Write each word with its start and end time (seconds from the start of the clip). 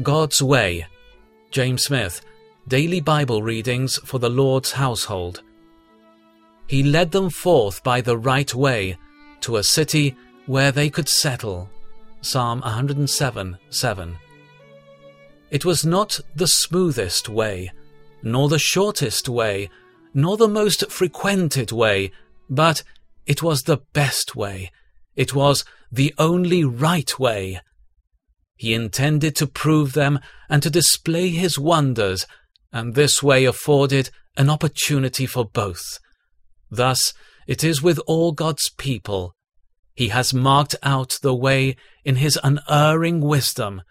God's 0.00 0.40
Way. 0.40 0.86
James 1.50 1.84
Smith, 1.84 2.22
Daily 2.66 3.00
Bible 3.00 3.42
Readings 3.42 3.98
for 3.98 4.18
the 4.18 4.30
Lord's 4.30 4.72
Household. 4.72 5.42
He 6.66 6.82
led 6.82 7.10
them 7.10 7.28
forth 7.28 7.82
by 7.84 8.00
the 8.00 8.16
right 8.16 8.54
way 8.54 8.96
to 9.42 9.56
a 9.56 9.62
city 9.62 10.16
where 10.46 10.72
they 10.72 10.88
could 10.88 11.10
settle. 11.10 11.68
Psalm 12.22 12.60
107 12.60 13.58
7. 13.68 14.16
It 15.50 15.64
was 15.66 15.84
not 15.84 16.20
the 16.34 16.46
smoothest 16.46 17.28
way, 17.28 17.70
nor 18.22 18.48
the 18.48 18.58
shortest 18.58 19.28
way, 19.28 19.68
nor 20.14 20.38
the 20.38 20.48
most 20.48 20.90
frequented 20.90 21.70
way, 21.70 22.12
but 22.48 22.82
it 23.26 23.42
was 23.42 23.62
the 23.62 23.82
best 23.92 24.34
way. 24.34 24.70
It 25.16 25.34
was 25.34 25.66
the 25.90 26.14
only 26.16 26.64
right 26.64 27.18
way. 27.18 27.60
He 28.62 28.74
intended 28.74 29.34
to 29.36 29.48
prove 29.48 29.92
them 29.92 30.20
and 30.48 30.62
to 30.62 30.70
display 30.70 31.30
his 31.30 31.58
wonders, 31.58 32.28
and 32.72 32.94
this 32.94 33.20
way 33.20 33.44
afforded 33.44 34.10
an 34.36 34.48
opportunity 34.48 35.26
for 35.26 35.44
both. 35.44 35.98
Thus 36.70 37.12
it 37.48 37.64
is 37.64 37.82
with 37.82 37.98
all 38.06 38.30
God's 38.30 38.70
people. 38.78 39.34
He 39.96 40.10
has 40.10 40.32
marked 40.32 40.76
out 40.84 41.18
the 41.22 41.34
way 41.34 41.74
in 42.04 42.14
his 42.14 42.38
unerring 42.44 43.20
wisdom. 43.20 43.82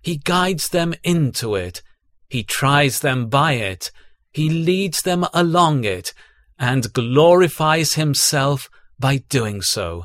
He 0.00 0.18
guides 0.18 0.68
them 0.68 0.94
into 1.02 1.56
it. 1.56 1.82
He 2.28 2.44
tries 2.44 3.00
them 3.00 3.26
by 3.26 3.54
it. 3.54 3.90
He 4.30 4.48
leads 4.48 5.02
them 5.02 5.26
along 5.34 5.82
it, 5.82 6.14
and 6.56 6.92
glorifies 6.92 7.94
himself 7.94 8.70
by 8.96 9.24
doing 9.28 9.60
so. 9.60 10.04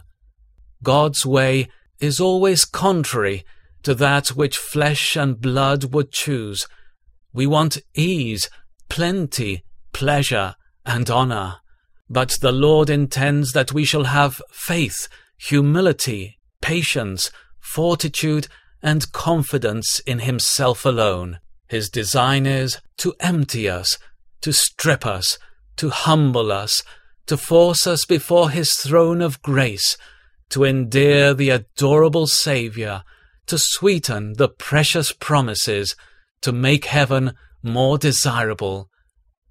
God's 0.82 1.28
way 1.28 1.68
is 2.00 2.20
always 2.20 2.66
contrary 2.66 3.46
to 3.86 3.94
that 3.94 4.30
which 4.30 4.58
flesh 4.58 5.16
and 5.16 5.40
blood 5.40 5.94
would 5.94 6.12
choose. 6.12 6.68
We 7.32 7.46
want 7.46 7.78
ease, 7.94 8.50
plenty, 8.90 9.64
pleasure, 9.94 10.56
and 10.84 11.08
honor. 11.08 11.58
But 12.10 12.38
the 12.42 12.52
Lord 12.52 12.90
intends 12.90 13.52
that 13.52 13.74
we 13.74 13.86
shall 13.86 14.06
have 14.06 14.42
faith, 14.50 15.08
humility, 15.38 16.40
patience, 16.62 17.30
fortitude, 17.60 18.48
and 18.82 19.12
confidence 19.12 20.00
in 20.00 20.20
Himself 20.20 20.84
alone. 20.84 21.38
His 21.68 21.88
design 21.88 22.48
is 22.48 22.80
to 22.98 23.14
empty 23.20 23.70
us, 23.70 24.00
to 24.42 24.52
strip 24.52 25.06
us, 25.06 25.38
to 25.78 25.92
humble 25.92 26.52
us, 26.52 26.82
to 27.28 27.38
force 27.38 27.86
us 27.86 28.04
before 28.06 28.50
His 28.50 28.74
throne 28.74 29.22
of 29.22 29.44
grace, 29.44 29.96
to 30.50 30.64
endear 30.64 31.36
the 31.36 31.52
adorable 31.52 32.26
Saviour, 32.26 33.04
to 33.48 33.58
sweeten 33.58 34.34
the 34.34 34.50
precious 34.50 35.12
promises, 35.12 35.96
to 36.42 36.52
make 36.52 36.86
heaven 36.86 37.34
more 37.64 37.98
desirable. 37.98 38.90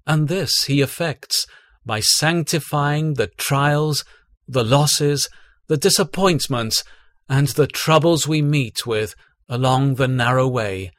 And 0.07 0.27
this 0.27 0.63
he 0.65 0.81
effects 0.81 1.45
by 1.85 1.99
sanctifying 1.99 3.13
the 3.13 3.27
trials, 3.27 4.03
the 4.47 4.63
losses, 4.63 5.29
the 5.67 5.77
disappointments, 5.77 6.83
and 7.27 7.47
the 7.49 7.67
troubles 7.67 8.27
we 8.27 8.41
meet 8.41 8.85
with 8.85 9.15
along 9.49 9.95
the 9.95 10.07
narrow 10.07 10.47
way. 10.47 10.91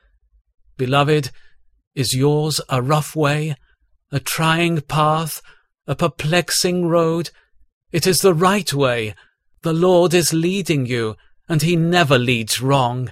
Beloved, 0.77 1.30
is 1.94 2.14
yours 2.14 2.61
a 2.69 2.83
rough 2.83 3.17
way, 3.17 3.56
a 4.12 4.20
trying 4.20 4.80
path, 4.83 5.41
a 5.86 5.94
perplexing 5.94 6.86
road? 6.86 7.30
It 7.92 8.06
is 8.06 8.19
the 8.19 8.34
right 8.34 8.72
way. 8.72 9.14
The 9.62 9.72
Lord 9.72 10.12
is 10.12 10.33
leading 10.33 10.86
you, 10.86 11.17
and 11.48 11.62
he 11.62 11.77
never 11.77 12.19
leads 12.19 12.61
wrong. 12.61 13.11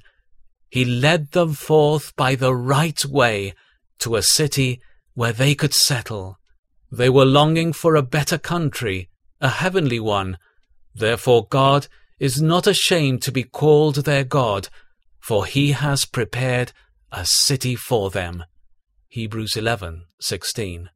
He 0.71 0.85
led 0.85 1.33
them 1.33 1.55
forth 1.55 2.15
by 2.17 2.35
the 2.35 2.55
right 2.55 3.05
way 3.05 3.55
to 4.01 4.17
a 4.17 4.23
city 4.23 4.81
where 5.15 5.33
they 5.33 5.55
could 5.55 5.73
settle. 5.73 6.39
They 6.91 7.09
were 7.09 7.25
longing 7.25 7.73
for 7.73 7.95
a 7.95 8.03
better 8.03 8.39
country, 8.39 9.09
a 9.41 9.49
heavenly 9.49 10.01
one. 10.01 10.39
Therefore 10.95 11.47
God 11.49 11.89
is 12.19 12.41
not 12.41 12.67
ashamed 12.67 13.23
to 13.23 13.33
be 13.33 13.45
called 13.45 13.97
their 13.97 14.25
God, 14.25 14.69
for 15.21 15.47
he 15.47 15.73
has 15.73 16.05
prepared 16.05 16.73
a 17.11 17.25
city 17.25 17.77
for 17.77 18.11
them. 18.11 18.45
Hebrews 19.09 19.55
11:16 19.57 20.89